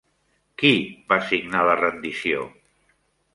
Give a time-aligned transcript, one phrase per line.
[0.61, 0.71] Qui
[1.13, 2.49] va signar la rendició?